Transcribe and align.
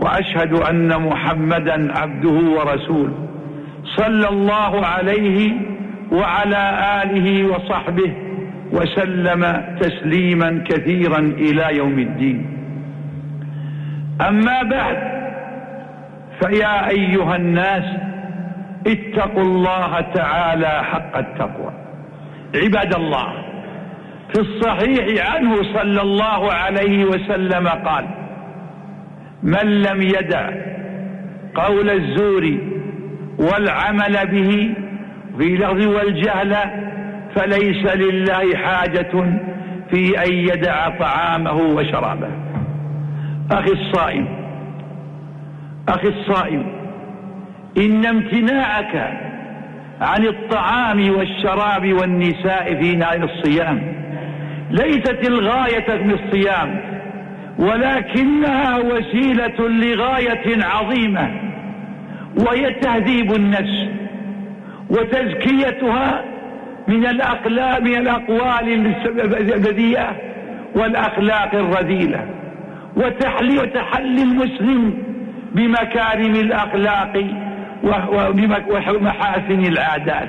وأشهد 0.00 0.52
أن 0.52 1.02
محمدا 1.02 1.98
عبده 1.98 2.50
ورسوله 2.56 3.14
صلى 3.84 4.28
الله 4.28 4.86
عليه 4.86 5.52
وعلى 6.12 6.62
آله 7.02 7.46
وصحبه 7.46 8.12
وسلم 8.72 9.64
تسليما 9.80 10.64
كثيرا 10.68 11.18
إلى 11.18 11.76
يوم 11.76 11.98
الدين. 11.98 12.46
أما 14.28 14.62
بعد 14.62 14.98
فيا 16.42 16.88
أيها 16.88 17.36
الناس 17.36 17.84
اتقوا 18.86 19.42
الله 19.42 20.00
تعالى 20.00 20.84
حق 20.84 21.16
التقوى. 21.18 21.72
عباد 22.54 22.94
الله 22.94 23.32
في 24.34 24.40
الصحيح 24.40 25.34
عنه 25.34 25.56
صلى 25.62 26.02
الله 26.02 26.52
عليه 26.52 27.04
وسلم 27.04 27.68
قال 27.68 28.04
من 29.44 29.82
لم 29.82 30.02
يدع 30.02 30.50
قول 31.54 31.90
الزور 31.90 32.58
والعمل 33.38 34.26
به 34.26 34.74
في 35.38 35.56
لغز 35.56 35.86
والجهل 35.86 36.56
فليس 37.36 37.94
لله 37.94 38.56
حاجة 38.56 39.40
في 39.90 40.24
أن 40.26 40.32
يدع 40.32 40.88
طعامه 40.98 41.52
وشرابه. 41.52 42.28
أخي 43.52 43.72
الصائم 43.72 44.28
أخي 45.88 46.08
الصائم 46.08 46.66
إن 47.78 48.06
امتناعك 48.06 49.20
عن 50.00 50.26
الطعام 50.26 51.10
والشراب 51.10 51.92
والنساء 51.92 52.80
في 52.80 52.96
نهار 52.96 53.24
الصيام 53.24 53.94
ليست 54.70 55.28
الغاية 55.28 56.04
من 56.04 56.10
الصيام. 56.10 56.93
ولكنها 57.58 58.78
وسيلة 58.78 59.68
لغاية 59.68 60.64
عظيمة 60.64 61.30
وهي 62.38 62.70
تهذيب 62.70 63.32
النفس 63.34 63.88
وتزكيتها 64.90 66.24
من 66.88 67.06
الأقلام 67.06 67.86
الأقوال 67.86 68.94
البذيئة 69.54 70.16
والأخلاق 70.74 71.54
الرذيلة 71.54 72.26
وتحلي 72.96 73.58
وتحلي 73.58 74.22
المسلم 74.22 75.02
بمكارم 75.52 76.34
الأخلاق 76.34 77.24
ومحاسن 78.88 79.60
العادات. 79.60 80.28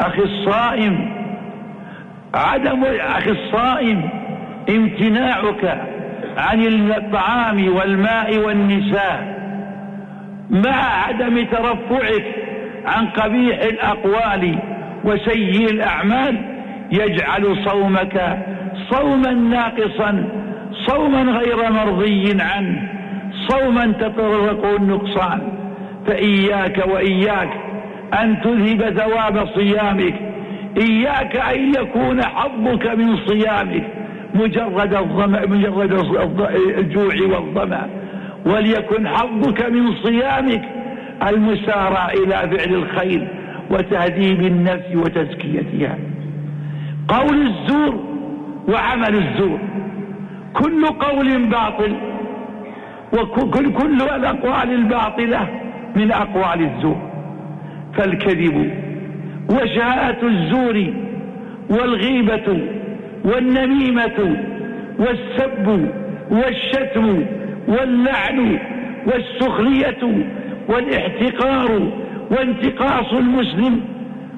أخي 0.00 0.22
الصائم 0.22 1.10
عدم 2.34 2.84
أخي 2.84 3.30
الصائم 3.30 4.08
امتناعك 4.68 5.80
عن 6.36 6.62
الطعام 6.90 7.76
والماء 7.76 8.38
والنساء 8.38 9.40
مع 10.50 11.04
عدم 11.06 11.44
ترفعك 11.44 12.24
عن 12.86 13.06
قبيح 13.06 13.58
الأقوال 13.62 14.58
وسيء 15.04 15.70
الأعمال 15.70 16.36
يجعل 16.92 17.56
صومك 17.64 18.38
صوما 18.90 19.32
ناقصا 19.32 20.24
صوما 20.86 21.22
غير 21.22 21.70
مرضي 21.70 22.36
عنه 22.40 22.88
صوما 23.48 23.86
تطرق 23.86 24.66
النقصان. 24.80 25.40
فإياك 26.06 26.86
وإياك 26.86 27.50
أن 28.22 28.40
تذهب 28.40 28.98
ثواب 28.98 29.48
صيامك 29.54 30.14
إياك 30.76 31.36
أن 31.36 31.74
يكون 31.74 32.24
حظك 32.24 32.86
من 32.86 33.16
صيامك. 33.16 33.99
مجرد 34.34 34.94
الظمأ 34.94 35.46
مجرد 35.46 35.92
الجوع 36.78 37.14
والظمأ. 37.14 37.88
وليكن 38.46 39.08
حظك 39.08 39.70
من 39.70 39.94
صيامك 39.94 40.62
المسارع 41.28 42.08
إلى 42.08 42.56
فعل 42.56 42.74
الخير 42.74 43.28
وتهذيب 43.70 44.40
النفس 44.40 44.94
وتزكيتها. 44.94 45.98
قول 47.08 47.46
الزور 47.46 48.04
وعمل 48.68 49.14
الزور. 49.14 49.58
كل 50.54 50.86
قول 50.86 51.46
باطل 51.46 51.96
وكل 53.12 53.72
كل 53.72 54.02
الأقوال 54.02 54.70
الباطلة 54.72 55.48
من 55.96 56.12
أقوال 56.12 56.62
الزور. 56.62 57.10
فالكذب 57.94 58.70
وشهادة 59.50 60.28
الزور 60.28 60.94
والغيبة 61.70 62.58
والنميمة 63.24 64.36
والسب 64.98 65.90
والشتم 66.30 67.24
واللعن 67.68 68.58
والسخرية 69.06 70.24
والإحتقار 70.68 71.92
وانتقاص 72.30 73.12
المسلم 73.12 73.80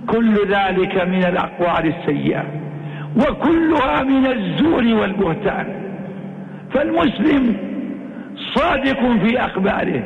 كل 0.06 0.34
ذلك 0.34 1.04
من 1.04 1.24
الأقوال 1.24 1.94
السيئة 1.94 2.44
وكلها 3.16 4.02
من 4.02 4.26
الزور 4.26 4.84
والبهتان. 5.00 5.66
فالمسلم 6.74 7.56
صادق 8.54 9.26
في 9.26 9.40
أخباره 9.40 10.02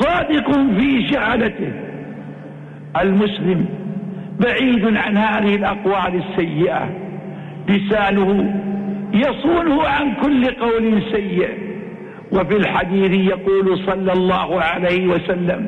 صادق 0.00 0.52
في 0.52 1.08
شهادته. 1.12 1.72
المسلم 3.00 3.66
بعيد 4.40 4.96
عن 4.96 5.16
هذه 5.16 5.54
الأقوال 5.56 6.22
السيئة. 6.28 7.03
لسانه 7.68 8.60
يصونه 9.12 9.86
عن 9.86 10.14
كل 10.14 10.46
قول 10.46 11.02
سيء. 11.12 11.48
وفي 12.32 12.56
الحديث 12.56 13.10
يقول 13.10 13.78
صلى 13.86 14.12
الله 14.12 14.60
عليه 14.60 15.06
وسلم 15.06 15.66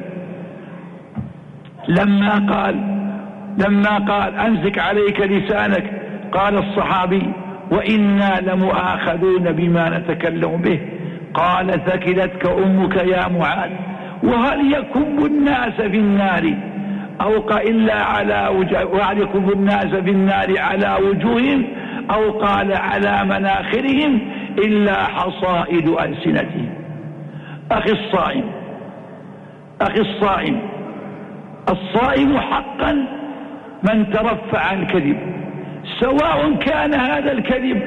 لما 1.89 2.55
قال 2.55 2.75
لما 3.59 3.99
قال 3.99 4.35
أمسك 4.35 4.79
عليك 4.79 5.21
لسانك 5.21 6.03
قال 6.33 6.59
الصحابي 6.59 7.23
وإنا 7.71 8.41
لمؤاخذون 8.41 9.53
بما 9.53 9.99
نتكلم 9.99 10.57
به. 10.57 10.81
قال 11.35 11.85
ثكلتك 11.87 12.47
أمك 12.47 12.97
يا 12.97 13.29
معاذ 13.29 13.71
وهل 14.23 14.73
يكب 14.73 15.27
الناس 15.27 15.81
في 15.81 15.97
النار؟ 15.97 16.55
أو 17.21 17.51
إلا 17.51 18.03
على 18.03 18.49
وهل 18.93 19.21
يكب 19.21 19.53
الناس 19.53 19.87
في 19.87 20.11
النار 20.11 20.59
على 20.59 20.97
وجوههم؟ 21.05 21.65
أو 22.11 22.31
قال 22.31 22.73
على 22.73 23.25
مناخرهم 23.25 24.21
إلا 24.59 25.05
حصائد 25.05 25.89
ألسنتهم 25.89 26.75
أخي 27.71 27.93
الصائم 27.93 28.45
أخي 29.81 30.01
الصائم 30.01 30.61
الصائم 31.69 32.39
حقا 32.39 32.93
من 33.83 34.11
ترفع 34.11 34.59
عن 34.59 34.83
الكذب 34.83 35.17
سواء 36.01 36.55
كان 36.55 36.95
هذا 36.95 37.33
الكذب 37.33 37.83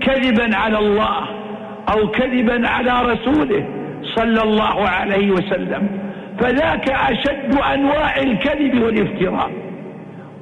كذبا 0.00 0.56
على 0.56 0.78
الله 0.78 1.16
أو 1.88 2.10
كذبا 2.10 2.68
على 2.68 3.12
رسوله 3.12 3.64
صلى 4.02 4.42
الله 4.42 4.88
عليه 4.88 5.30
وسلم. 5.30 5.88
فذاك 6.38 6.90
أشد 6.90 7.54
أنواع 7.74 8.16
الكذب 8.16 8.82
والافتراء. 8.82 9.50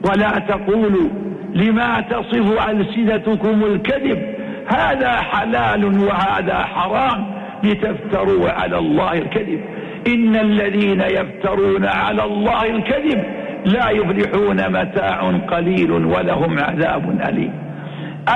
ولا 0.08 0.38
تقولوا 0.38 1.08
لما 1.54 2.00
تصف 2.00 2.68
ألسنتكم 2.70 3.64
الكذب؟ 3.64 4.22
هذا 4.66 5.10
حلال 5.10 5.84
وهذا 5.84 6.54
حرام 6.54 7.26
لتفتروا 7.64 8.50
على 8.50 8.78
الله 8.78 9.12
الكذب. 9.12 9.60
إن 10.06 10.36
الذين 10.36 11.00
يفترون 11.00 11.84
على 11.84 12.24
الله 12.24 12.66
الكذب 12.66 13.24
لا 13.64 13.90
يفلحون 13.90 14.68
متاع 14.68 15.30
قليل 15.30 15.92
ولهم 15.92 16.58
عذاب 16.58 17.20
أليم. 17.28 17.52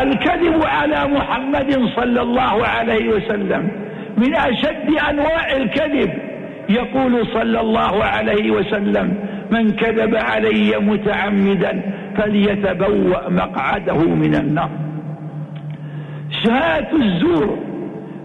الكذب 0.03 0.65
على 0.65 1.09
محمد 1.09 1.89
صلى 1.97 2.23
الله 2.23 2.67
عليه 2.67 3.09
وسلم 3.09 3.69
من 4.17 4.35
أشد 4.35 4.91
أنواع 5.11 5.57
الكذب. 5.57 6.11
يقول 6.69 7.27
صلى 7.27 7.61
الله 7.61 8.05
عليه 8.05 8.51
وسلم 8.51 9.15
من 9.51 9.71
كذب 9.71 10.17
علي 10.17 10.79
متعمدا 10.79 11.83
فليتبوأ 12.17 13.29
مقعده 13.29 13.99
من 13.99 14.35
النار. 14.35 14.71
شهادة 16.45 16.97
الزور 16.97 17.59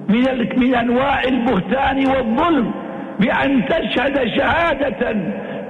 من 0.10 0.50
من 0.58 0.76
أنواع 0.76 1.24
البهتان 1.24 2.08
والظلم 2.08 2.72
بأن 3.20 3.66
تشهد 3.66 4.28
شهادة 4.38 5.16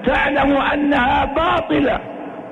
تعلم 0.05 0.57
أنها 0.73 1.25
باطلة 1.25 1.99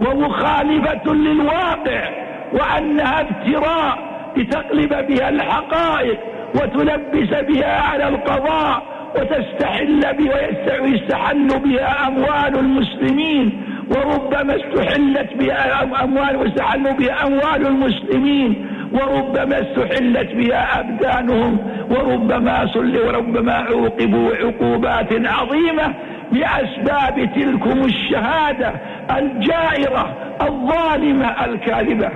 ومخالفة 0.01 1.13
للواقع 1.13 2.09
وأنها 2.53 3.21
افتراء 3.21 3.97
لتقلب 4.37 5.07
بها 5.07 5.29
الحقائق 5.29 6.19
وتلبس 6.55 7.29
بها 7.29 7.81
على 7.81 8.07
القضاء 8.07 8.83
وتستحل 9.15 9.99
بها 9.99 10.81
ويستحل 10.81 11.47
بها 11.59 12.07
أموال 12.07 12.59
المسلمين 12.59 13.63
وربما 13.89 14.55
استحلت 14.55 15.33
بها 15.33 15.83
أموال 16.03 16.35
واستحل 16.35 16.93
بها 16.93 17.27
أموال 17.27 17.67
المسلمين 17.67 18.67
وربما 18.93 19.61
استحلت 19.61 20.31
بها 20.35 20.79
أبدانهم 20.79 21.57
وربما 21.89 22.67
سل 22.73 22.97
وربما 23.07 23.53
عوقبوا 23.53 24.35
عقوبات 24.35 25.27
عظيمة 25.27 25.93
بأسباب 26.31 27.29
تلكم 27.35 27.85
الشهادة 27.85 28.73
الجائرة 29.17 30.15
الظالمة 30.41 31.45
الكاذبة. 31.45 32.09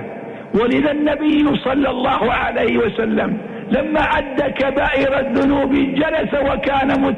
ولذا 0.54 0.90
النبي 0.90 1.56
صلى 1.64 1.90
الله 1.90 2.32
عليه 2.32 2.78
وسلم 2.78 3.38
لما 3.70 4.00
عد 4.00 4.40
كبائر 4.42 5.20
الذنوب 5.20 5.72
جلس 5.74 6.34
وكان 6.34 7.14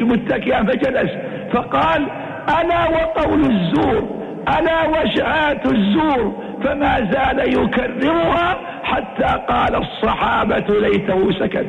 متكئا 0.00 0.62
فجلس 0.64 1.10
فقال 1.52 2.06
ألا 2.48 2.88
وقول 2.88 3.40
الزور 3.40 4.18
ألا 4.58 4.88
وشهادة 4.88 5.70
الزور 5.70 6.32
فما 6.64 7.10
زال 7.12 7.54
يكررها 7.62 8.56
حتى 8.82 9.40
قال 9.48 9.74
الصحابة 9.74 10.80
ليته 10.80 11.32
سكت. 11.32 11.66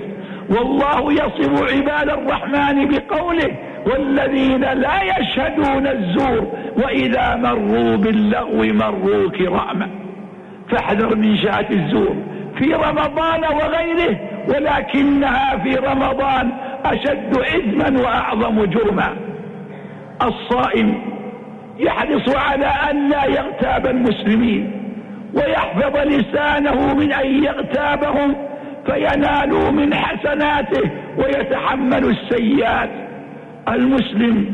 والله 0.50 1.14
يصف 1.14 1.74
عباد 1.74 2.10
الرحمن 2.10 2.88
بقوله 2.88 3.56
والذين 3.86 4.62
لا 4.62 5.20
يشهدون 5.20 5.88
الزور 5.88 6.48
وإذا 6.84 7.36
مروا 7.36 7.96
باللغو 7.96 8.64
مروا 8.64 9.30
كراما 9.30 9.90
فاحذر 10.72 11.16
من 11.16 11.38
شهادة 11.38 11.70
الزور 11.70 12.16
في 12.58 12.74
رمضان 12.74 13.44
وغيره 13.44 14.20
ولكنها 14.50 15.58
في 15.58 15.76
رمضان 15.76 16.52
أشد 16.86 17.38
إثما 17.38 18.02
وأعظم 18.02 18.66
جرما. 18.66 19.29
الصائم 20.22 21.02
يحرص 21.80 22.36
على 22.36 22.66
أن 22.66 23.10
لا 23.10 23.26
يغتاب 23.26 23.88
المسلمين 23.88 24.72
ويحفظ 25.34 25.98
لسانه 25.98 26.94
من 26.94 27.14
أن 27.14 27.44
يغتابهم 27.44 28.36
فينالوا 28.86 29.72
من 29.72 29.94
حسناته 29.96 30.90
ويتحمل 31.18 32.06
السيئات. 32.10 32.90
المسلم 33.68 34.46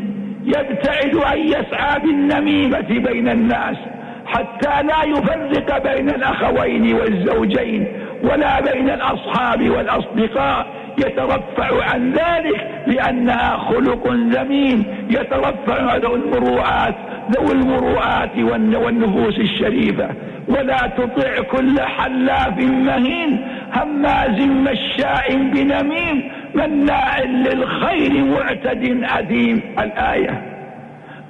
يبتعد 0.46 1.16
أن 1.16 1.40
يسعى 1.40 2.00
بالنميمة 2.00 2.88
بين 2.90 3.30
الناس 3.30 3.78
حتى 4.26 4.84
لا 4.84 5.04
يفرق 5.04 5.94
بين 5.94 6.10
الأخوين 6.10 6.96
والزوجين 6.96 7.88
ولا 8.24 8.62
بين 8.62 8.90
الأصحاب 8.90 9.70
والأصدقاء. 9.70 10.68
يترفع 10.98 11.84
عن 11.94 12.12
ذلك 12.12 12.84
لأنها 12.88 13.58
خلق 13.58 14.08
ذميم 14.08 14.84
يترفع 15.10 15.92
عن 15.92 16.02
المروءات 16.06 16.96
ذوي 17.32 17.52
المروءات 17.52 18.38
والنفوس 18.38 19.40
الشريفة. 19.40 20.10
ولا 20.48 20.92
تطع 20.98 21.42
كل 21.52 21.80
حلاف 21.80 22.58
مهين 22.58 23.48
هماز 23.74 24.42
مشاء 24.42 25.36
بنميم 25.36 26.32
مناع 26.56 27.20
للخير 27.20 28.26
معتد 28.26 29.04
أثيم. 29.04 29.62
الآية 29.80 30.42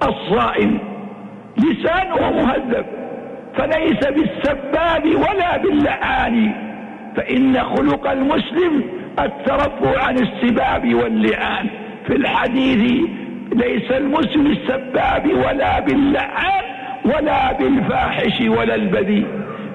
الصائم 0.04 0.80
لسانه 1.58 2.32
مهذب 2.32 2.86
فليس 3.58 4.08
بالسباب 4.08 5.06
ولا 5.06 5.58
باللعان. 5.58 6.52
فإن 7.16 7.64
خلق 7.64 8.12
المسلم 8.12 8.84
الترفع 9.20 10.04
عن 10.04 10.18
السباب 10.18 10.94
واللعان. 10.96 11.68
في 12.08 12.16
الحديث 12.16 13.02
ليس 13.54 13.92
المسلم 13.92 14.46
السباب 14.46 15.28
ولا 15.34 15.80
باللعان 15.80 16.64
ولا 17.06 17.52
بالفاحش 17.52 18.42
ولا 18.42 18.76
البذيء. 18.76 19.28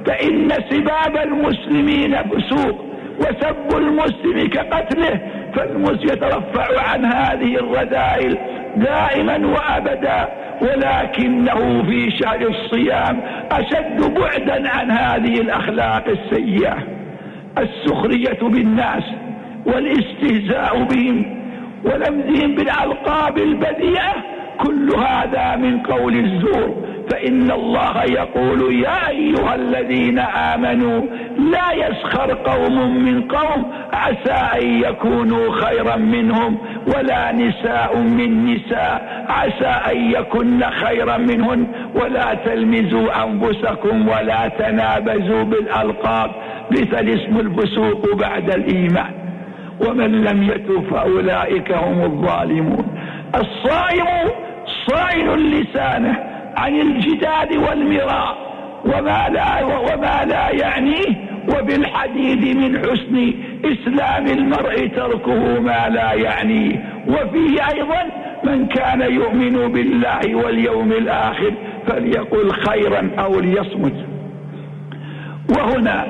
فإن 0.07 0.49
سباب 0.71 1.17
المسلمين 1.17 2.17
فسوق 2.17 2.85
وسب 3.19 3.77
المسلم 3.79 4.49
كقتله 4.49 5.21
فالمسلم 5.55 6.09
يترفع 6.09 6.91
عن 6.91 7.05
هذه 7.05 7.55
الرذائل 7.57 8.39
دائما 8.77 9.47
وأبدا 9.47 10.29
ولكنه 10.61 11.83
في 11.83 12.11
شهر 12.11 12.49
الصيام 12.49 13.21
أشد 13.53 14.15
بعدا 14.15 14.69
عن 14.69 14.91
هذه 14.91 15.41
الأخلاق 15.41 16.05
السيئة. 16.09 16.77
السخرية 17.59 18.39
بالناس 18.43 19.03
والاستهزاء 19.67 20.83
بهم 20.83 21.25
ولمزهم 21.85 22.55
بالألقاب 22.55 23.39
البذيئة. 23.39 24.15
كل 24.59 24.91
هذا 24.95 25.57
من 25.57 25.81
قول 25.81 26.17
الزور. 26.17 26.91
فإن 27.11 27.51
الله 27.51 28.05
يقول 28.05 28.75
يا 28.75 29.09
أيها 29.09 29.55
الذين 29.55 30.19
آمنوا 30.19 31.03
لا 31.39 31.73
يسخر 31.73 32.35
قوم 32.35 33.05
من 33.05 33.23
قوم 33.23 33.73
عسى 33.93 34.63
أن 34.63 34.81
يكونوا 34.83 35.53
خيرا 35.53 35.97
منهم 35.97 36.59
ولا 36.87 37.33
نساء 37.33 37.97
من 37.97 38.55
نساء 38.55 39.27
عسى 39.29 39.93
أن 39.93 40.11
يكن 40.11 40.61
خيرا 40.71 41.17
منهن 41.17 41.67
ولا 41.95 42.35
تلمزوا 42.35 43.25
أنفسكم 43.25 44.09
ولا 44.09 44.49
تنابزوا 44.49 45.43
بالألقاب. 45.43 46.31
بث 46.71 46.95
الاسم 46.95 47.41
الفسوق 47.41 48.15
بعد 48.15 48.51
الإيمان. 48.51 49.11
ومن 49.89 50.25
لم 50.25 50.43
يتب 50.43 50.85
فأولئك 50.91 51.73
هم 51.73 52.03
الظالمون. 52.03 52.87
الصائم 53.35 54.07
صائل 54.91 55.61
لسانه 55.61 56.19
عن 56.57 56.81
الجدال 56.81 57.59
والمراء 57.59 58.51
وما 58.85 59.29
لا, 59.29 59.65
وما 59.65 60.25
لا 60.25 60.51
يعنيه 60.51 61.31
وبالحديث 61.49 62.57
من 62.57 62.79
حسن 62.79 63.33
إسلام 63.65 64.27
المرء 64.27 64.87
تركه 64.87 65.61
ما 65.61 65.89
لا 65.89 66.13
يعنيه. 66.13 66.85
وفيه 67.09 67.69
أيضا 67.75 68.03
من 68.45 68.67
كان 68.67 69.01
يؤمن 69.01 69.73
بالله 69.73 70.35
واليوم 70.35 70.93
الآخر 70.93 71.53
فليقل 71.87 72.53
خيرا 72.53 73.11
أو 73.19 73.41
ليصمت. 73.41 74.07
وهنا 75.57 76.07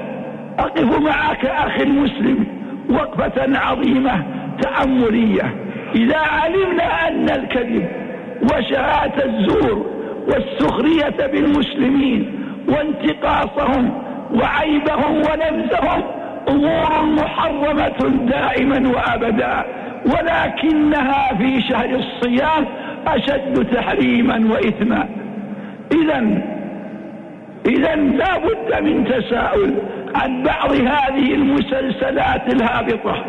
أقف 0.59 1.01
معك 1.01 1.47
أخي 1.47 1.83
المسلم. 1.83 2.60
وقفة 2.91 3.59
عظيمة 3.59 4.23
تأملية. 4.63 5.55
إذا 5.95 6.19
علمنا 6.19 7.09
أن 7.09 7.25
الكذب 7.31 7.89
وشهادة 8.43 9.25
الزور 9.25 9.87
والسخرية 10.29 11.27
بالمسلمين 11.27 12.33
وانتقاصهم 12.69 14.03
وعيبهم 14.35 15.17
ونبزهم 15.17 16.03
أمور 16.49 17.05
محرمة 17.05 18.27
دائما 18.27 18.89
وأبدا 18.89 19.65
ولكنها 20.07 21.35
في 21.39 21.63
شهر 21.63 21.91
الصيام 21.91 22.67
أشد 23.07 23.67
تحريما 23.75 24.53
وإثما. 24.53 25.09
إذا 25.93 26.43
إذا 27.67 27.95
لا 27.95 28.39
بد 28.39 28.83
من 28.83 29.05
تساؤل 29.05 29.75
عن 30.15 30.43
بعض 30.43 30.73
هذه 30.73 31.35
المسلسلات 31.35 32.53
الهابطة 32.53 33.25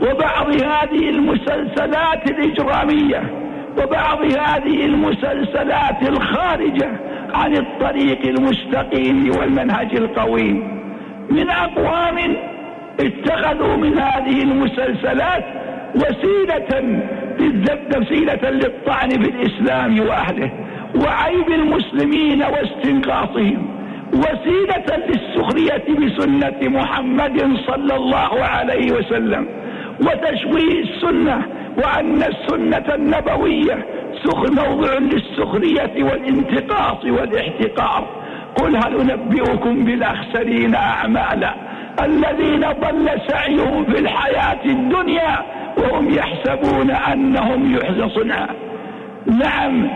وبعض 0.00 0.48
هذه 0.48 1.10
المسلسلات 1.10 2.30
الإجرامية 2.30 3.22
وبعض 3.78 4.24
هذه 4.24 4.84
المسلسلات 4.84 6.02
الخارجة 6.08 6.90
عن 7.34 7.56
الطريق 7.56 8.26
المستقيم 8.26 9.30
والمنهج 9.40 9.96
القويم. 9.96 10.80
من 11.30 11.50
أقوام 11.50 12.36
اتخذوا 13.00 13.76
من 13.76 13.98
هذه 13.98 14.42
المسلسلات 14.42 15.44
وسيلة 15.94 17.00
وسيلة 17.96 18.50
للطعن 18.50 19.08
في 19.08 19.30
الإسلام 19.30 20.00
وأهله 20.00 20.50
وعيب 20.94 21.50
المسلمين 21.50 22.42
واستنقاصهم. 22.42 23.73
وسيلة 24.14 25.06
للسخرية 25.08 25.84
بسنة 26.06 26.68
محمد 26.68 27.56
صلى 27.66 27.96
الله 27.96 28.44
عليه 28.44 28.92
وسلم 28.92 29.48
وتشويه 30.00 30.82
السنة 30.82 31.42
وأن 31.76 32.22
السنة 32.22 32.94
النبوية 32.94 33.86
موضع 34.52 34.98
للسخرية 34.98 36.04
والانتقاص 36.04 37.04
والاحتقار. 37.04 38.24
قل 38.56 38.76
هل 38.76 39.10
أنبئكم 39.10 39.84
بالأخسرين 39.84 40.74
أعمالا 40.74 41.54
الذين 42.04 42.60
ضل 42.60 43.10
سعيهم 43.28 43.84
في 43.84 43.98
الحياة 43.98 44.64
الدنيا 44.64 45.38
وهم 45.78 46.10
يحسبون 46.10 46.90
أنهم 46.90 47.74
يحزن 47.74 48.08
صنعا 48.08 48.48
نعم 49.26 49.88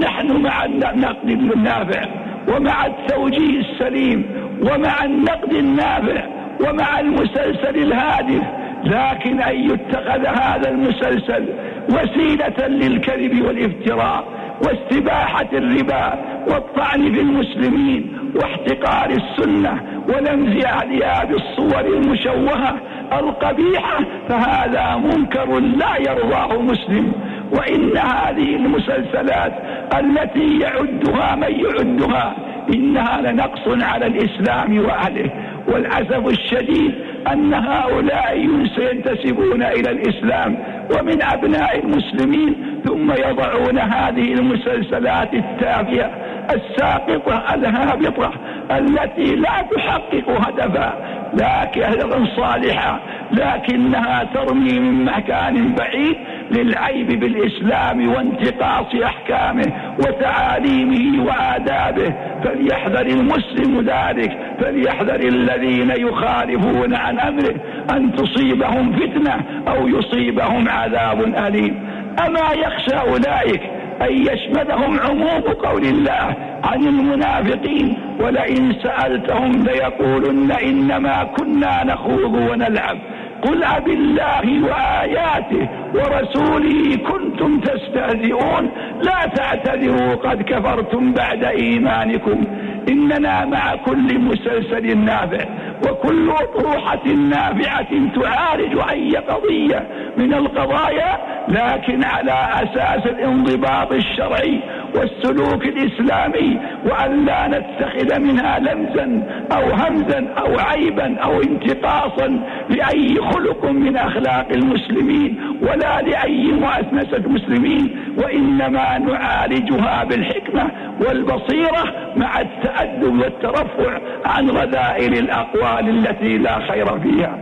نحن 0.00 0.42
مع 0.42 0.64
النقد 0.64 1.28
النافع. 1.52 2.04
ومع 2.48 2.86
التوجيه 2.86 3.60
السليم 3.60 4.24
ومع 4.62 5.04
النقد 5.04 5.52
النافع 5.52 6.22
ومع 6.60 7.00
المسلسل 7.00 7.76
الهادف 7.76 8.42
لكن 8.84 9.40
أن 9.40 9.70
يتخذ 9.70 10.26
هذا 10.26 10.70
المسلسل 10.70 11.44
وسيلة 11.88 12.66
للكذب 12.68 13.42
والافتراء 13.42 14.24
واستباحة 14.64 15.46
الربا 15.52 16.14
والطعن 16.50 17.12
في 17.14 17.20
المسلمين 17.20 18.18
واحتقار 18.34 19.10
السنة 19.10 19.80
ولمز 20.08 20.64
أهلها 20.64 21.24
بالصور 21.24 21.80
المشوهة 21.80 22.74
القبيحة 23.12 23.98
فهذا 24.28 24.96
منكر 24.96 25.58
لا 25.58 25.96
يرضاه 26.10 26.62
مسلم. 26.62 27.12
وإن 27.52 27.96
هذه 27.96 28.56
المسلسلات 28.56 29.52
التي 29.98 30.58
يعدها 30.58 31.34
من 31.34 31.60
يعدها 31.64 32.36
إنها 32.74 33.20
لنقص 33.20 33.82
على 33.82 34.06
الإسلام 34.06 34.78
وأهله 34.78 35.30
والأسف 35.68 36.26
الشديد 36.26 36.94
أن 37.32 37.54
هؤلاء 37.54 38.38
ينتسبون 38.38 39.62
إلى 39.62 39.90
الإسلام 39.90 40.58
ومن 40.90 41.22
أبناء 41.22 41.78
المسلمين 41.78 42.54
ثم 42.84 43.12
يضعون 43.12 43.78
هذه 43.78 44.32
المسلسلات 44.32 45.34
التافهة 45.34 46.10
الساقطة 46.54 47.54
الهابطة 47.54 48.32
التي 48.70 49.36
لا 49.36 49.64
تحقق 49.74 50.48
هدفا 50.48 50.94
لكن 51.34 52.26
صالحا 52.36 53.00
لكنها 53.32 54.24
ترمي 54.34 54.78
من 54.78 55.04
مكان 55.04 55.74
بعيد 55.74 56.16
للعيب 56.50 57.20
بالإسلام 57.20 58.08
وانتقاص 58.08 58.94
أحكامه 59.04 59.72
وتعاليمه 59.98 61.24
وآدابه 61.24 62.14
فليحذر 62.44 63.06
المسلم 63.06 63.80
ذلك 63.80 64.38
فليحذر 64.60 65.20
الذين 65.20 65.90
يخالفون 65.90 66.94
عن 66.94 67.18
أمره 67.20 67.54
أن 67.90 68.14
تصيبهم 68.14 68.92
فتنة 68.92 69.40
أو 69.68 69.88
يصيبهم 69.88 70.68
عذاب 70.68 71.20
أليم. 71.46 71.88
أما 72.26 72.52
يخشى 72.54 72.96
أولئك 72.96 73.62
أن 74.02 74.12
يشملهم 74.12 75.00
عموم 75.00 75.40
قول 75.40 75.82
الله 75.82 76.34
عن 76.64 76.86
المنافقين 76.86 77.96
ولئن 78.20 78.74
سألتهم 78.82 79.52
ليقولن 79.52 80.52
إنما 80.52 81.24
كنا 81.24 81.84
نخوض 81.84 82.34
ونلعب. 82.34 82.98
قل 83.42 83.64
أب 83.64 83.88
الله 83.88 84.64
وآياته 84.64 85.68
ورسوله 85.94 86.96
كنتم 86.96 87.60
تستهزئون. 87.60 88.70
لا 89.02 89.26
تعتذروا 89.34 90.14
قد 90.14 90.42
كفرتم 90.42 91.12
بعد 91.12 91.44
إيمانكم. 91.44 92.44
إننا 92.88 93.44
مع 93.44 93.74
كل 93.74 94.18
مسلسل 94.18 94.98
نافع 94.98 95.44
وكل 95.88 96.30
أطروحة 96.30 97.06
نافعة 97.06 97.88
تعالج 98.22 98.78
أي 98.90 99.16
قضية 99.16 99.86
من 100.16 100.34
القضايا 100.34 101.18
لكن 101.48 102.04
على 102.04 102.48
أساس 102.62 103.06
الانضباط 103.06 103.92
الشرعي 103.92 104.60
والسلوك 104.94 105.64
الإسلامي 105.64 106.58
وأن 106.84 107.24
لا 107.24 107.46
نتخذ 107.48 108.20
منها 108.20 108.58
لمزا 108.58 109.22
أو 109.52 109.62
همزا 109.70 110.34
أو 110.38 110.58
عيبا 110.58 111.18
أو 111.18 111.42
انتقاصا 111.42 112.40
لأي 112.68 113.16
خلق 113.16 113.64
من 113.64 113.96
أخلاق 113.96 114.46
المسلمين 114.52 115.40
ولا 115.62 116.02
لأي 116.02 116.52
مؤسسة 116.52 117.16
المسلمين 117.16 117.96
وإنما 118.18 118.98
نعالجها 118.98 120.04
بالحكمة 120.04 120.70
والبصيرة 121.00 121.84
مع 122.16 122.40
التأدب 122.40 123.20
والترفع 123.20 123.98
عن 124.24 124.50
رذائل 124.50 125.12
الأقوال 125.18 125.88
التي 125.88 126.38
لا 126.38 126.58
خير 126.58 127.00
فيها. 127.00 127.38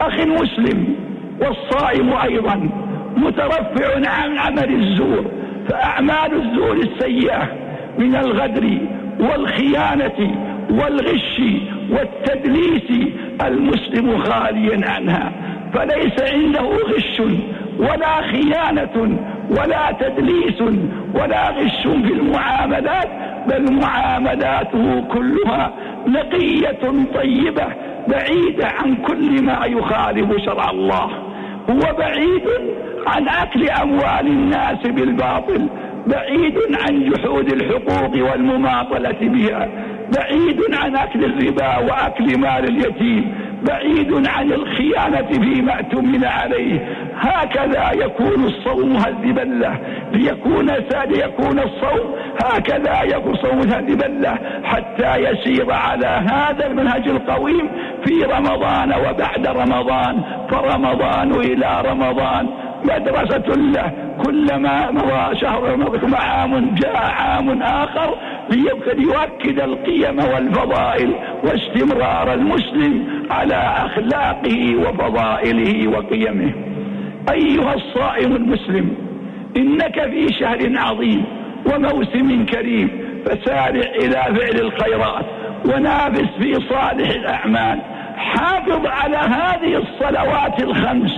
أخي 0.00 0.22
المسلم 0.22 0.94
والصائم 1.40 2.12
أيضا 2.12 2.68
مترفع 3.16 4.10
عن 4.10 4.38
عمل 4.38 4.74
الزور 4.74 5.24
فأعمال 5.68 6.32
الزور 6.42 6.76
السيئة 6.76 7.48
من 7.98 8.16
الغدر 8.16 8.78
والخيانة 9.20 10.30
والغش 10.70 11.40
والتدليس 11.90 13.10
المسلم 13.46 14.18
خاليا 14.18 14.90
عنها. 14.90 15.32
فليس 15.74 16.32
عنده 16.34 16.60
غش 16.60 17.22
ولا 17.78 18.22
خيانة 18.22 19.18
ولا 19.50 19.92
تدليس 20.00 20.60
ولا 21.14 21.50
غش 21.50 21.82
في 21.82 22.12
المعاملات 22.12 23.08
بل 23.48 23.72
معاملاته 23.72 25.00
كلها 25.12 25.72
نقية 26.06 26.78
طيبة 27.14 27.66
بعيدة 28.08 28.66
عن 28.66 28.96
كل 28.96 29.42
ما 29.42 29.64
يخالف 29.66 30.44
شرع 30.44 30.70
الله. 30.70 31.10
هو 31.70 31.96
بعيد 31.98 32.42
عن 33.06 33.28
أكل 33.28 33.70
أموال 33.70 34.26
الناس 34.26 34.86
بالباطل 34.86 35.68
بعيد 36.06 36.58
عن 36.80 37.10
جحود 37.10 37.52
الحقوق 37.52 38.30
والمماطلة 38.30 39.18
بها 39.20 39.68
بعيد 40.16 40.60
عن 40.74 40.96
أكل 40.96 41.24
الربا 41.24 41.78
وأكل 41.78 42.38
مال 42.38 42.68
اليتيم 42.68 43.34
بعيد 43.62 44.28
عن 44.28 44.52
الخيانة 44.52 45.26
فيما 45.26 45.80
اؤتمن 45.80 46.24
عليه. 46.24 46.80
هكذا 47.16 47.90
يكون 47.92 48.44
الصوم 48.44 48.96
هذبلة 48.96 49.78
ليكون 50.12 50.70
ليكون 51.06 51.58
الصوم 51.58 52.14
هكذا 52.44 53.02
يكون 53.02 53.36
صوم 53.36 53.60
هذبلة 53.60 54.38
حتى 54.64 55.16
يسير 55.16 55.72
على 55.72 56.06
هذا 56.06 56.66
المنهج 56.66 57.08
القويم 57.08 57.68
في 58.04 58.22
رمضان 58.22 58.94
وبعد 58.94 59.46
رمضان 59.46 60.22
فرمضان 60.50 61.32
إلى 61.32 61.82
رمضان. 61.86 62.48
مدرسة 62.84 63.54
له 63.56 63.92
كلما 64.24 64.90
مضى 64.90 65.40
شهر 65.40 65.76
مضى 65.76 66.16
عام 66.16 66.74
جاء 66.74 66.96
عام 66.96 67.62
آخر 67.62 68.14
ليؤكد 68.50 69.60
القيم 69.60 70.18
والفضائل 70.18 71.14
واستمرار 71.44 72.34
المسلم 72.34 73.24
على 73.30 73.54
أخلاقه 73.54 74.76
وفضائله 74.76 75.88
وقيمه. 75.88 76.52
أيها 77.32 77.74
الصائم 77.74 78.36
المسلم 78.36 78.96
إنك 79.56 80.00
في 80.02 80.32
شهر 80.32 80.72
عظيم 80.78 81.24
وموسم 81.66 82.46
كريم 82.46 82.90
فسارع 83.26 83.90
إلى 84.02 84.16
فعل 84.16 84.60
الخيرات 84.60 85.24
ونافس 85.64 86.28
في 86.38 86.54
صالح 86.54 87.10
الأعمال. 87.10 87.78
حافظ 88.16 88.86
على 88.86 89.16
هذه 89.16 89.76
الصلوات 89.76 90.62
الخمس 90.62 91.12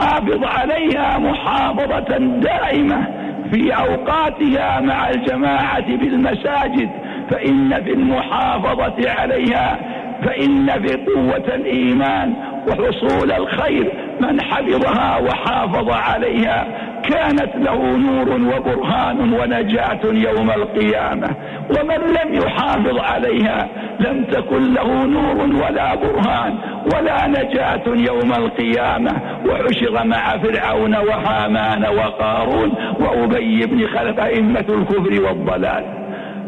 حافظ 0.00 0.44
عليها 0.44 1.18
محافظة 1.18 2.18
دائمة 2.18 3.06
في 3.52 3.72
أوقاتها 3.72 4.80
مع 4.80 5.10
الجماعة 5.10 5.96
بالمساجد 5.96 6.90
فإن 7.30 7.82
في 7.84 7.92
المحافظة 7.92 9.10
عليها 9.10 9.78
فإن 10.24 10.66
في 10.66 10.96
قوة 10.96 11.54
الإيمان 11.54 12.34
وحصول 12.68 13.32
الخير 13.32 13.92
من 14.20 14.40
حفظها 14.40 15.18
وحافظ 15.18 15.90
عليها. 15.90 16.66
كانت 17.02 17.50
له 17.56 17.96
نور 17.96 18.28
وبرهان 18.30 19.32
ونجاة 19.32 20.00
يوم 20.04 20.50
القيامة. 20.50 21.28
ومن 21.70 21.96
لم 21.96 22.34
يحافظ 22.34 22.98
عليها 22.98 23.68
لم 24.00 24.24
تكن 24.24 24.74
له 24.74 25.04
نور 25.04 25.36
ولا 25.64 25.94
برهان 25.94 26.58
ولا 26.94 27.26
نجاة 27.26 27.82
يوم 27.86 28.32
القيامة. 28.32 29.12
وحشر 29.46 30.04
مع 30.04 30.38
فرعون 30.38 30.96
وهامان 30.96 31.84
وقارون 31.84 32.72
وأبي 33.00 33.66
بن 33.66 33.86
خلف 33.86 34.20
أئمة 34.20 34.66
الكفر 34.68 35.22
والضلال. 35.22 35.84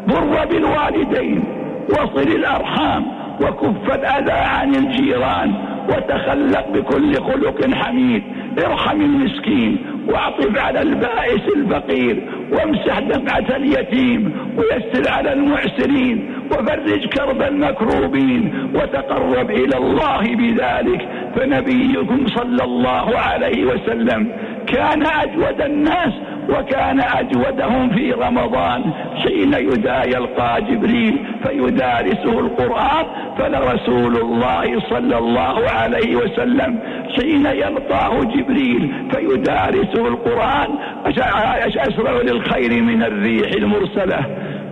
بر 0.07 0.45
بالوالدين 0.50 1.45
وصل 1.88 2.29
الأرحام 2.29 3.05
وكف 3.41 3.95
الأذى 3.95 4.33
عن 4.33 4.75
الجيران 4.75 5.55
وتخلق 5.88 6.69
بكل 6.75 7.14
خلق 7.14 7.75
حميد. 7.75 8.23
ارحم 8.59 9.00
المسكين 9.00 9.79
واعطف 10.08 10.58
على 10.58 10.82
البائس 10.82 11.42
الفقير 11.56 12.23
وامسح 12.52 12.99
دمعة 12.99 13.56
اليتيم 13.56 14.32
ويسر 14.56 15.11
على 15.11 15.32
المعسرين 15.32 16.30
وفرج 16.50 17.06
كرب 17.06 17.42
المكروبين 17.42 18.70
وتقرب 18.75 19.50
إلى 19.50 19.76
الله 19.76 20.23
بذلك. 20.23 21.08
فنبيكم 21.37 22.26
صلى 22.26 22.64
الله 22.64 23.18
عليه 23.18 23.64
وسلم 23.64 24.28
كان 24.66 25.06
أجود 25.06 25.61
الناس 25.61 26.12
وكان 26.49 27.00
أجودهم 27.00 27.90
في 27.90 28.12
رمضان. 28.12 28.84
حين 29.16 29.54
يدا 29.54 30.04
يلقى 30.04 30.62
جبريل 30.62 31.18
فيدارسه 31.42 32.40
القرآن 32.40 33.06
فلرسول 33.38 34.16
الله 34.16 34.80
صلى 34.90 35.18
الله 35.18 35.68
عليه 35.70 36.16
وسلم 36.16 36.78
حين 37.16 37.47
يلقاه 37.47 38.25
جبريل 38.25 38.92
فيدارسه 39.11 40.09
القرآن. 40.09 40.68
أسرع 41.76 42.21
للخير 42.23 42.83
من 42.83 43.02
الريح 43.02 43.50
المرسلة. 43.56 44.21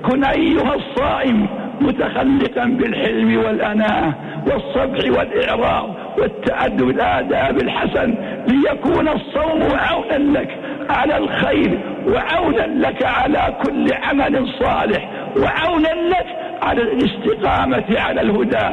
كن 0.02 0.25
أيها 0.25 0.75
الصائم 0.75 1.46
متخلقا 1.80 2.64
بالحلم 2.64 3.37
والأناة 3.37 4.14
والصبح 4.46 5.18
والإعراض 5.18 5.94
والتأدب 6.18 6.90
الآداب 6.90 7.62
الحسن 7.62 8.14
ليكون 8.49 9.08
الصوم 9.08 9.62
عونا 9.72 10.38
لك 10.38 10.58
على 10.90 11.16
الخير 11.16 11.78
وعونا 12.06 12.87
لك 12.87 13.04
على 13.04 13.54
كل 13.64 13.87
عمل 13.92 14.49
صالح 14.61 15.11
وعونا 15.37 15.88
لك 15.88 16.26
على 16.62 16.82
الاستقامة 16.82 17.84
على 17.96 18.20
الهدى. 18.20 18.68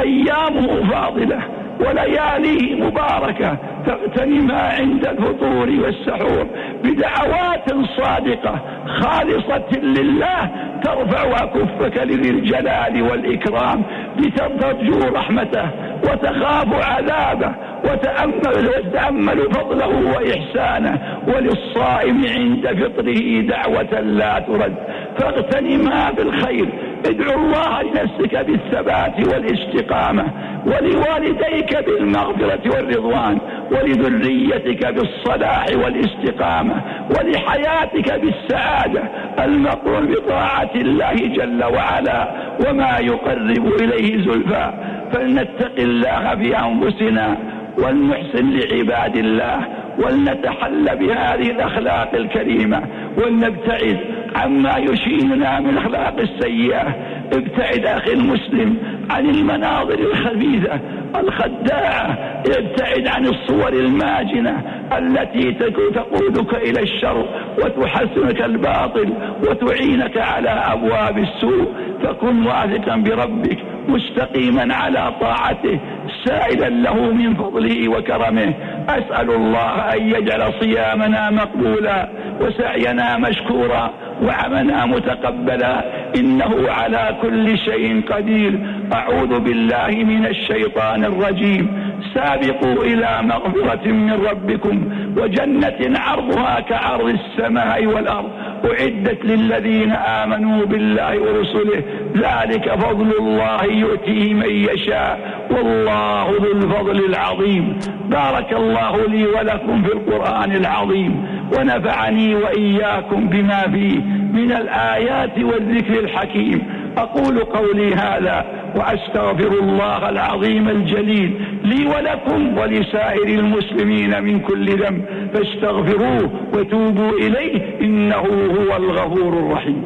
أيامه 0.00 0.90
فاضلة. 0.90 1.42
ولياليه 1.80 2.74
مباركة 2.84 3.58
فاغتنما 3.86 4.60
عند 4.60 5.06
الفطور 5.06 5.70
والسحور 5.84 6.46
بدعوات 6.84 7.70
صادقة 7.96 8.60
خالصة 8.86 9.78
لله 9.82 10.50
ترفع 10.84 11.44
أكفك 11.44 12.02
لذي 12.02 12.30
الجلال 12.30 13.02
والإكرام 13.02 13.82
لترجو 14.18 14.98
رحمته 15.14 15.70
وتخاف 16.02 16.88
عذابه 16.88 17.54
وتأمل 17.84 18.68
وتأمل 18.68 19.52
فضله 19.52 20.12
وإحسانه 20.16 20.98
وللصائم 21.28 22.24
عند 22.26 22.66
فطره 22.66 23.40
دعوة 23.40 24.00
لا 24.00 24.38
ترد. 24.38 24.74
فاغتنمها 25.18 26.10
بالخير 26.10 26.68
ادعو 27.06 27.38
الله 27.38 27.82
لنفسك 27.82 28.36
بالثبات 28.46 29.26
والاستقامة 29.26 30.24
ولوالديك 30.66 31.76
بالمغفرة 31.86 32.60
والرضوان 32.74 33.38
ولذريتك 33.70 34.86
بالصلاح 34.86 35.66
والاستقامة 35.84 36.74
ولحياتك 37.10 38.20
بالسعادة 38.20 39.02
المقرون 39.44 40.06
بطاعة 40.06 40.70
الله 40.74 41.14
جل 41.14 41.64
وعلا 41.64 42.28
وما 42.68 42.98
يقرب 42.98 43.66
إليه 43.80 44.16
زلفى. 44.24 44.72
فلنتق 45.12 45.72
الله 45.78 46.34
في 46.34 46.56
أنفسنا 46.58 47.36
ولنحسن 47.78 48.50
لعباد 48.50 49.16
الله 49.16 49.58
ولنتحل 49.98 50.96
بهذه 50.96 51.50
الأخلاق 51.50 52.14
الكريمة 52.14 52.82
ولنبتعد 53.18 53.98
عما 54.36 54.76
يشيننا 54.76 55.60
من 55.60 55.70
الأخلاق 55.70 56.16
السيئة. 56.20 56.94
ابتعد 57.32 57.86
أخي 57.86 58.12
المسلم 58.12 58.76
عن 59.10 59.30
المناظر 59.30 59.98
الخبيثة 59.98 60.80
الخداعة. 61.20 62.18
ابتعد 62.58 63.06
عن 63.06 63.26
الصور 63.26 63.72
الماجنة 63.72 64.62
التي 64.98 65.52
تقودك 65.94 66.54
إلى 66.54 66.82
الشر 66.82 67.26
وتحسنك 67.58 68.42
الباطل 68.42 69.12
وتعينك 69.42 70.16
على 70.16 70.50
أبواب 70.50 71.18
السوء. 71.18 71.72
فكن 72.02 72.46
واثقا 72.46 72.96
بربك 72.96 73.58
مستقيما 73.88 74.74
على 74.74 75.12
طاعته 75.20 75.80
سائلا 76.24 76.68
له 76.68 77.12
من 77.12 77.34
فضله 77.34 77.88
وكرمه. 77.88 78.54
أسأل 78.88 79.30
الله 79.30 79.94
أن 79.94 80.02
يجعل 80.02 80.52
صيامنا 80.60 81.30
مقبولا 81.30 82.08
وسعينا 82.40 83.18
مشكورا 83.18 83.90
وعملنا 84.22 84.86
متقبلا. 84.86 85.84
إنه 86.16 86.70
على 86.70 87.16
كل 87.22 87.58
شيء 87.58 88.02
قدير. 88.10 88.58
أعوذ 88.92 89.38
بالله 89.40 89.88
من 89.88 90.26
الشيطان 90.26 91.04
الرجيم. 91.04 91.86
سابقوا 92.14 92.84
إلى 92.84 93.18
مغفرة 93.22 93.86
من 93.88 94.26
ربكم. 94.30 94.76
وجنة 95.16 95.98
عرضها 95.98 96.60
كعرض 96.60 97.08
السماء 97.08 97.86
والأرض. 97.86 98.30
أعدت 98.64 99.24
للذين 99.24 99.92
آمنوا 99.92 100.64
بالله 100.64 101.20
ورسله 101.20 101.82
ذلك 102.16 102.74
فضل 102.74 103.12
الله 103.18 103.64
يؤتيه 103.64 104.34
من 104.34 104.50
يشاء 104.50 105.18
والله 105.50 106.30
ذو 106.30 106.52
الفضل 106.52 107.04
العظيم. 107.04 107.78
بارك 108.08 108.52
الله 108.52 109.06
لي 109.06 109.26
ولكم 109.26 109.82
في 109.82 109.92
القرآن 109.92 110.52
العظيم 110.52 111.26
ونفعني 111.58 112.34
وإياكم 112.34 113.28
بما 113.28 113.60
فيه 113.60 114.00
من 114.32 114.52
الآيات 114.52 115.38
والذكر 115.38 115.98
الحكيم. 115.98 116.62
أقول 116.98 117.38
قولي 117.38 117.94
هذا 117.94 118.44
وأستغفر 118.76 119.52
الله 119.62 120.08
العظيم 120.08 120.68
الجليل 120.68 121.30
لي 121.64 121.86
ولكم 121.86 122.58
ولسائر 122.58 123.28
المسلمين 123.28 124.22
من 124.22 124.40
كل 124.40 124.66
ذنب. 124.66 125.04
فاستغفروه 125.34 126.30
وتوبوا 126.54 127.12
إليه 127.12 127.80
إنه 127.80 128.26
هو 128.56 128.76
الغفور 128.76 129.32
الرحيم. 129.38 129.82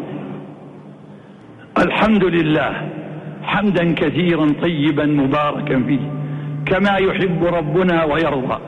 الحمد 1.79 2.25
لله 2.25 2.73
حمدا 3.43 3.95
كثيرا 3.95 4.47
طيبا 4.63 5.07
مباركا 5.07 5.83
فيه 5.87 6.01
كما 6.67 6.97
يحب 6.97 7.45
ربنا 7.45 8.05
ويرضى 8.05 8.59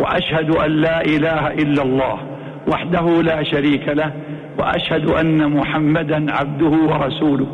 وأشهد 0.00 0.50
أن 0.56 0.70
لا 0.70 1.04
إله 1.04 1.52
إلا 1.52 1.82
الله 1.82 2.18
وحده 2.68 3.22
لا 3.22 3.42
شريك 3.42 3.88
له 3.88 4.10
وأشهد 4.58 5.10
أن 5.10 5.50
محمدا 5.50 6.32
عبده 6.32 6.74
ورسوله. 6.90 7.46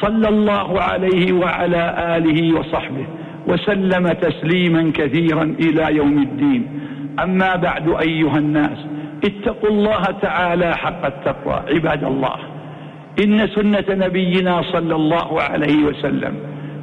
صلى 0.00 0.28
الله 0.28 0.80
عليه 0.80 1.32
وعلى 1.32 2.16
آله 2.16 2.58
وصحبه 2.58 3.06
وسلم 3.46 4.08
تسليما 4.08 4.92
كثيرا 4.94 5.42
إلى 5.42 5.96
يوم 5.96 6.18
الدين. 6.18 6.80
أما 7.22 7.56
بعد 7.56 7.88
أيها 7.88 8.38
الناس 8.38 8.78
اتقوا 9.24 9.70
الله 9.70 10.02
تعالى 10.22 10.76
حق 10.76 11.06
التقوى 11.06 11.62
عباد 11.74 12.04
الله. 12.04 12.36
إن 13.24 13.46
سنة 13.46 14.06
نبينا 14.06 14.62
صلى 14.72 14.94
الله 14.94 15.40
عليه 15.42 15.84
وسلم 15.84 16.34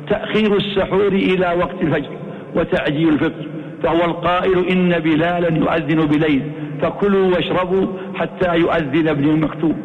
تأخير 0.09 0.57
السحور 0.57 1.07
إلى 1.07 1.55
وقت 1.59 1.81
الفجر 1.81 2.09
وتعجيل 2.55 3.09
الفطر 3.09 3.47
فهو 3.83 4.05
القائل 4.05 4.67
إن 4.71 4.99
بلالا 4.99 5.57
يؤذن 5.57 6.05
بليل 6.05 6.41
فكلوا 6.81 7.27
واشربوا 7.35 7.87
حتى 8.15 8.57
يؤذن 8.57 9.07
ابن 9.07 9.29
المكتوب 9.29 9.75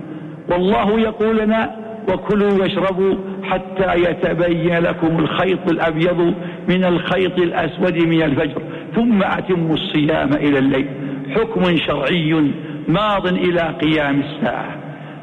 والله 0.50 1.00
يقول 1.00 1.38
لنا 1.38 1.76
وكلوا 2.08 2.52
واشربوا 2.52 3.14
حتى 3.42 3.94
يتبين 3.96 4.78
لكم 4.78 5.18
الخيط 5.18 5.70
الأبيض 5.70 6.34
من 6.68 6.84
الخيط 6.84 7.38
الأسود 7.38 7.96
من 7.98 8.22
الفجر 8.22 8.62
ثم 8.94 9.22
أتموا 9.22 9.74
الصيام 9.74 10.32
إلى 10.32 10.58
الليل. 10.58 10.86
حكم 11.34 11.76
شرعي 11.76 12.50
ماض 12.88 13.26
إلى 13.26 13.60
قيام 13.60 14.20
الساعة. 14.20 14.76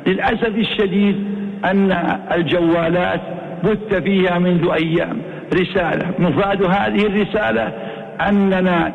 للأسف 0.07 0.55
الشديد 0.57 1.25
أن 1.65 1.91
الجوالات 2.35 3.21
بث 3.63 3.95
فيها 4.03 4.39
منذ 4.39 4.69
أيام 4.69 5.17
رسالة. 5.53 6.11
مفاد 6.19 6.63
هذه 6.63 7.05
الرسالة 7.05 7.73
أننا 8.29 8.93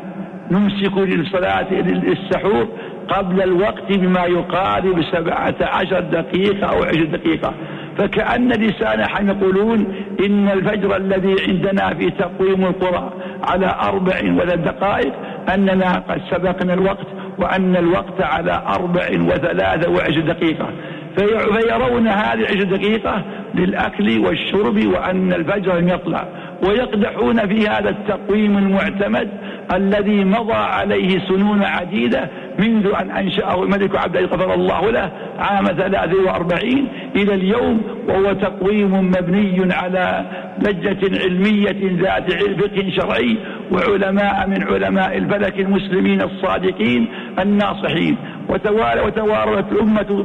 نمسك 0.51 0.97
للصلاة 0.97 1.73
للسحور 1.73 2.67
قبل 3.07 3.41
الوقت 3.41 3.97
بما 3.97 4.25
يقارب 4.25 5.03
سبعة 5.11 5.55
عشر 5.61 5.99
دقيقة 5.99 6.67
أو 6.67 6.83
عشر 6.83 7.05
دقيقة. 7.05 7.53
فكأن 7.97 8.49
لسان 8.49 9.27
يقولون 9.27 9.95
إن 10.25 10.49
الفجر 10.49 10.95
الذي 10.95 11.35
عندنا 11.47 11.93
في 11.93 12.09
تقويم 12.09 12.65
القرى 12.65 13.13
على 13.43 13.75
أربع 13.81 14.15
وثلاث 14.23 14.59
دقائق 14.59 15.13
أننا 15.53 16.03
قد 16.09 16.21
سبقنا 16.31 16.73
الوقت 16.73 17.07
وأن 17.37 17.75
الوقت 17.75 18.21
على 18.21 18.63
أربع 18.67 19.07
وثلاثة 19.11 19.91
وعشر 19.91 20.19
دقيقة. 20.19 20.69
فيرون 21.17 22.07
هذه 22.07 22.45
عشر 22.45 22.63
دقيقة 22.63 23.21
للأكل 23.55 24.19
والشرب 24.25 24.85
وأن 24.85 25.33
الفجر 25.33 25.77
لم 25.77 25.89
يطلع. 25.89 26.27
ويقدحون 26.63 27.47
في 27.47 27.67
هذا 27.67 27.89
التقويم 27.89 28.57
المعتمد 28.57 29.29
الذي 29.73 30.23
مضى 30.23 30.53
عليه 30.53 31.19
سنون 31.19 31.63
عديدة 31.63 32.29
منذ 32.59 32.87
أن 33.01 33.11
أنشأه 33.11 33.63
الملك 33.63 33.95
عبد 33.95 34.17
الله 34.17 34.29
غفر 34.29 34.53
الله 34.53 34.91
له 34.91 35.11
عام 35.39 35.65
43 35.65 36.87
إلى 37.15 37.33
اليوم 37.33 37.81
وهو 38.07 38.33
تقويم 38.33 39.07
مبني 39.07 39.73
على 39.73 40.25
لجنة 40.59 41.19
علمية 41.19 42.01
ذات 42.01 42.31
فقه 42.33 42.89
شرعي 42.95 43.37
وعلماء 43.71 44.47
من 44.47 44.63
علماء 44.63 45.17
الفلك 45.17 45.59
المسلمين 45.59 46.21
الصادقين 46.21 47.07
الناصحين. 47.39 48.17
وتوارثت 48.49 49.71
الأمة 49.71 50.23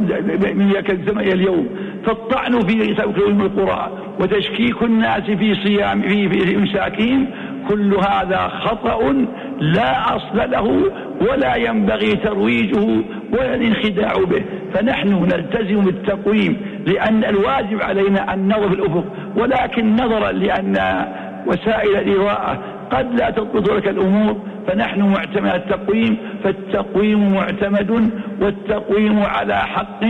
من 0.54 0.70
ذاك 0.74 0.90
الزمن 0.90 1.20
إلى 1.20 1.32
اليوم. 1.32 1.68
فالطعن 2.06 2.60
في 2.60 2.94
تقويم 2.94 3.40
القرى 3.40 3.90
وتشكيك 4.20 4.82
الناس 4.82 5.22
في 5.22 5.54
صيام 5.54 6.02
في, 6.02 6.28
في 6.28 6.56
إمساكهم 6.56 7.26
كل 7.68 7.94
هذا 7.94 8.48
خطأ 8.48 9.12
لا 9.60 10.16
أصل 10.16 10.50
له 10.50 10.82
ولا 11.20 11.54
ينبغي 11.56 12.16
ترويجه 12.16 12.86
ولا 13.32 13.54
الانخداع 13.54 14.12
به. 14.24 14.42
فنحن 14.74 15.08
نلتزم 15.08 15.80
بالتقويم 15.80 16.56
لأن 16.86 17.24
الواجب 17.24 17.82
علينا 17.82 18.34
أن 18.34 18.48
نظر 18.48 18.68
في 18.68 18.74
الأفق 18.74 19.04
ولكن 19.36 19.96
نظرا 19.96 20.32
لأن 20.32 21.06
وسائل 21.46 21.96
الإضاءة 21.96 22.58
قد 22.90 23.20
لا 23.20 23.30
تضبط 23.30 23.70
لك 23.72 23.88
الأمور 23.88 24.36
فنحن 24.66 25.02
معتمد 25.02 25.54
التقويم 25.54 26.16
فالتقويم 26.44 27.34
معتمد 27.34 28.10
والتقويم 28.40 29.22
على 29.22 29.56
حق 29.56 30.04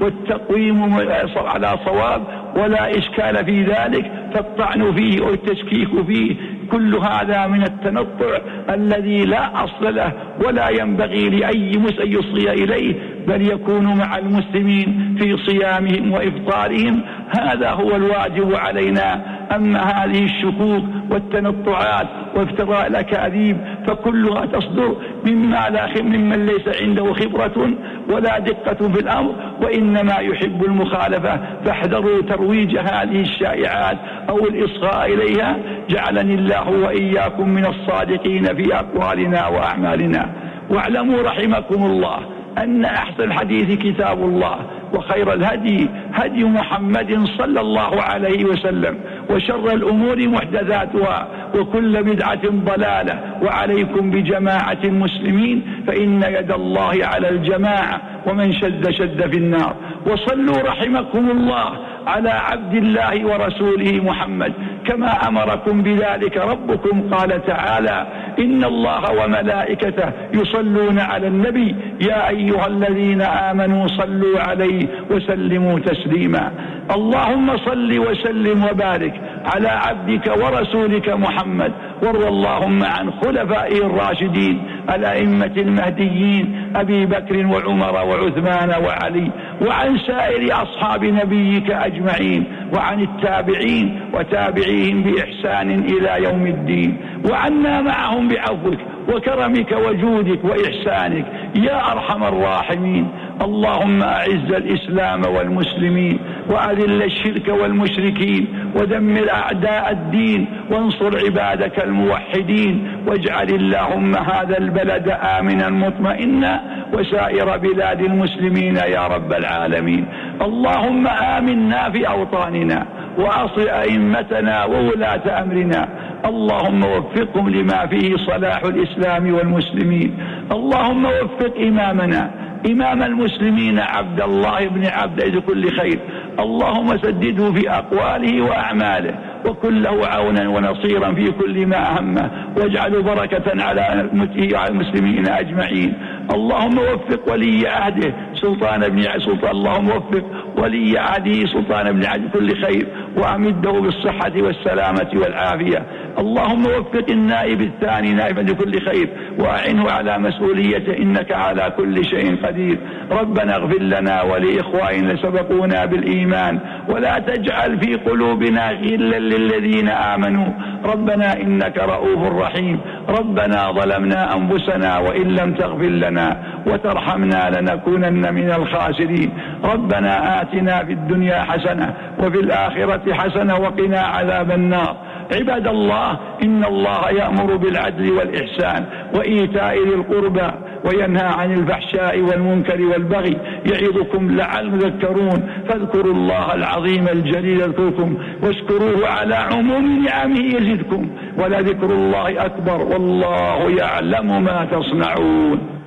والتقويم 0.00 0.94
على 1.36 1.78
صواب 1.84 2.22
ولا 2.56 2.90
إشكال 2.90 3.44
في 3.44 3.62
ذلك 3.62 4.12
فالطعن 4.34 4.92
فيه 4.92 5.22
والتشكيك 5.22 6.02
فيه 6.06 6.36
كل 6.72 6.96
هذا 6.96 7.46
من 7.46 7.62
التنطع 7.62 8.38
الذي 8.70 9.24
لا 9.24 9.64
أصل 9.64 9.94
له 9.94 10.12
ولا 10.46 10.68
ينبغي 10.68 11.28
لأي 11.28 11.78
مسلم 11.78 12.12
يصغي 12.12 12.52
إليه 12.52 12.94
بل 13.26 13.42
يكون 13.50 13.98
مع 13.98 14.18
المسلمين 14.18 15.16
في 15.18 15.36
صيامهم 15.36 16.12
وإفطارهم. 16.12 17.00
هذا 17.38 17.70
هو 17.70 17.96
الواجب 17.96 18.54
علينا 18.54 19.37
أما 19.54 19.80
هذه 19.80 20.24
الشكوك 20.24 20.84
والتنطعات 21.10 22.06
وافتراء 22.36 22.86
الأكاذيب 22.86 23.56
فكلها 23.86 24.46
تصدر 24.46 24.96
مما 25.26 25.68
لا 25.70 26.02
ممن 26.02 26.46
ليس 26.46 26.82
عنده 26.82 27.12
خبرة 27.12 27.70
ولا 28.10 28.38
دقة 28.38 28.88
في 28.88 29.00
الأمر 29.00 29.34
وإنما 29.62 30.18
يحب 30.18 30.64
المخالفة. 30.64 31.40
فاحذروا 31.64 32.22
ترويج 32.22 32.78
هذه 32.78 33.20
الشائعات 33.20 33.98
أو 34.28 34.38
الإصغاء 34.38 35.14
إليها. 35.14 35.56
جعلني 35.90 36.34
الله 36.34 36.70
وإياكم 36.70 37.48
من 37.48 37.66
الصادقين 37.66 38.44
في 38.44 38.74
أقوالنا 38.74 39.46
وأعمالنا. 39.46 40.30
واعلموا 40.70 41.22
رحمكم 41.22 41.86
الله 41.86 42.18
أن 42.58 42.84
أحسن 42.84 43.22
الحديث 43.22 43.78
كتاب 43.78 44.22
الله 44.22 44.56
وخير 44.94 45.32
الهدي 45.32 45.88
هدي 46.12 46.44
محمد 46.44 47.24
صلى 47.38 47.60
الله 47.60 48.02
عليه 48.02 48.44
وسلم. 48.44 48.98
وشر 49.30 49.72
الأمور 49.74 50.28
محدثاتها 50.28 51.28
وكل 51.54 52.02
بدعة 52.02 52.48
ضلالة 52.48 53.20
وعليكم 53.42 54.10
بجماعة 54.10 54.78
المسلمين 54.84 55.62
فإن 55.86 56.22
يد 56.22 56.52
الله 56.52 56.94
على 57.02 57.28
الجماعة 57.28 58.00
ومن 58.26 58.52
شد 58.52 58.90
شد 58.90 59.30
في 59.30 59.38
النار. 59.38 59.74
وصلوا 60.06 60.62
رحمكم 60.62 61.30
الله 61.30 61.78
على 62.06 62.30
عبد 62.30 62.74
الله 62.74 63.26
ورسوله 63.26 64.00
محمد 64.04 64.52
كما 64.86 65.28
أمركم 65.28 65.82
بذلك 65.82 66.36
ربكم 66.36 67.14
قال 67.14 67.46
تعالى 67.46 68.06
إن 68.38 68.64
الله 68.64 69.24
وملائكته 69.24 70.12
يصلون 70.34 70.98
على 70.98 71.26
النبي 71.26 71.76
يا 72.00 72.28
أيها 72.28 72.66
الذين 72.66 73.22
آمنوا 73.22 73.86
صلوا 73.86 74.40
عليه 74.40 74.86
وسلموا 75.10 75.78
تسليما. 75.78 76.52
اللهم 76.90 77.56
صل 77.56 77.98
وسلم 77.98 78.64
وبارك 78.64 79.20
على 79.54 79.68
عبدك 79.68 80.26
ورسولك 80.36 81.08
محمد 81.08 81.72
وارض 82.02 82.24
اللهم 82.24 82.84
عن 82.84 83.10
خلفائه 83.10 83.78
الراشدين 83.86 84.62
الأئمة 84.94 85.52
المهديين 85.56 86.72
أبي 86.76 87.06
بكر 87.06 87.46
وعمر 87.46 87.94
وعثمان 87.94 88.70
وعلي 88.84 89.30
وعن 89.66 89.98
سائر 89.98 90.62
أصحاب 90.62 91.04
نبيك 91.04 91.70
أجمعين 91.70 92.44
وعن 92.74 93.00
التابعين 93.00 94.00
وتابعيهم 94.14 95.02
بإحسان 95.02 95.70
إلى 95.70 96.24
يوم 96.24 96.46
الدين 96.46 96.96
وعنا 97.30 97.80
معهم 97.80 98.28
بعفوك 98.28 98.78
وكرمك 99.08 99.72
وجودك 99.72 100.44
وإحسانك 100.44 101.24
يا 101.54 101.92
أرحم 101.92 102.22
الراحمين. 102.24 103.08
اللهم 103.42 104.02
أعز 104.02 104.50
الإسلام 104.52 105.22
والمسلمين 105.36 106.18
وأذل 106.50 107.02
الشرك 107.02 107.48
والمشركين 107.48 108.46
ودمر 108.76 109.30
أعداء 109.32 109.90
الدين 109.90 110.46
وانصر 110.70 111.18
عبادك 111.24 111.84
الموحدين 111.84 112.88
واجعل 113.06 113.48
اللهم 113.48 114.16
هذا 114.16 114.58
البلد 114.58 115.08
آمنا 115.38 115.68
مطمئنا 115.68 116.60
وسائر 116.94 117.56
بلاد 117.56 118.00
المسلمين 118.00 118.76
يا 118.76 119.06
رب 119.06 119.32
العالمين. 119.32 120.04
اللهم 120.42 121.06
آمنا 121.06 121.90
في 121.90 122.08
أوطاننا 122.08 122.86
وأصل 123.18 123.68
أئمتنا 123.68 124.64
وولاة 124.64 125.42
أمرنا. 125.42 125.88
اللهم 126.24 126.84
وفقهم 126.84 127.48
لما 127.48 127.86
فيه 127.86 128.16
صلاح 128.16 128.62
الإسلام 128.64 129.34
والمسلمين. 129.34 130.14
اللهم 130.52 131.04
وفق 131.04 131.54
إمامنا 131.68 132.30
إمام 132.66 133.02
المسلمين 133.02 133.78
عبد 133.78 134.20
الله 134.20 134.68
بن 134.68 134.86
عبد 134.86 135.20
كل 135.38 135.70
خير. 135.70 135.98
اللهم 136.40 136.96
سدده 136.96 137.52
في 137.52 137.70
أقواله 137.70 138.42
وأعماله. 138.42 139.14
وكن 139.46 139.82
له 139.82 140.06
عونا 140.06 140.48
ونصيرا 140.48 141.12
في 141.14 141.30
كل 141.30 141.66
ما 141.66 141.98
أهمه 141.98 142.30
واجعل 142.56 143.02
بركة 143.02 143.62
على 143.62 144.68
المسلمين 144.68 145.28
أجمعين. 145.28 145.94
اللهم 146.34 146.78
وفق 146.78 147.32
ولي 147.32 147.68
عهده 147.68 148.14
سلطان 148.34 148.88
بن 148.88 149.02
سلطان 149.18 149.50
اللهم 149.50 149.88
وفق 149.88 150.24
ولي 150.56 150.98
عهده 150.98 151.46
سلطان 151.46 151.92
بن 151.92 152.04
عهد 152.04 152.30
كل 152.32 152.56
خير. 152.64 152.86
وأمده 153.16 153.70
بالصحة 153.70 154.32
والسلامة 154.36 155.10
والعافية. 155.14 155.86
اللهم 156.18 156.66
وفق 156.66 157.06
النائب 157.10 157.60
الثاني 157.60 158.12
نائبا 158.14 158.40
لكل 158.40 158.80
خير. 158.80 159.08
وأعنه 159.38 159.90
على 159.90 160.18
مسؤوليته 160.18 160.96
إنك 160.98 161.32
على 161.32 161.72
كل 161.76 162.04
شيء 162.04 162.46
قدير. 162.46 162.78
ربنا 163.10 163.56
اغفر 163.56 163.82
لنا 163.82 164.22
ولإخواننا 164.22 165.16
سبقونا 165.16 165.84
بالإيمان 165.84 166.58
ولا 166.88 167.18
تجعل 167.18 167.78
في 167.78 167.94
قلوبنا 167.94 168.70
غلا 168.70 169.18
للذين 169.18 169.88
آمنوا. 169.88 170.46
ربنا 170.84 171.32
إنك 171.40 171.78
رؤوف 171.78 172.32
رحيم. 172.42 172.80
ربنا 173.08 173.72
ظلمنا 173.72 174.36
أنفسنا 174.36 174.98
وإن 174.98 175.22
لم 175.22 175.54
تغفر 175.54 175.84
لنا 175.84 176.36
وترحمنا 176.66 177.50
لنكونن 177.60 178.34
من 178.34 178.50
الخاسرين. 178.50 179.30
ربنا 179.64 180.42
آتنا 180.42 180.84
في 180.84 180.92
الدنيا 180.92 181.42
حسنة 181.42 181.94
وفي 182.18 182.40
الآخرة 182.40 183.14
حسنة 183.14 183.54
وقنا 183.54 184.00
عذاب 184.00 184.50
النار. 184.50 184.96
عباد 185.34 185.66
الله 185.66 186.18
إن 186.44 186.64
الله 186.64 187.10
يأمر 187.10 187.56
بالعدل 187.56 188.12
والإحسان 188.12 188.84
وإيتاء 189.14 189.74
ذي 189.74 189.94
القربى 189.94 190.50
وينهى 190.84 191.26
عن 191.26 191.52
الفحشاء 191.52 192.20
والمنكر 192.20 192.82
والبغي 192.82 193.36
يعظكم 193.66 194.30
لعلكم 194.30 194.78
تذكرون 194.78 195.48
فاذكروا 195.68 196.14
الله 196.14 196.54
العظيم 196.54 197.08
الجليل 197.08 197.60
يذكركم 197.60 198.18
واشكروه 198.42 199.08
على 199.08 199.34
عموم 199.34 200.04
نعمه 200.04 200.44
يزدكم 200.44 201.10
ولذكر 201.38 201.90
الله 201.90 202.44
أكبر 202.46 202.82
والله 202.82 203.70
يعلم 203.70 204.44
ما 204.44 204.68
تصنعون 204.72 205.77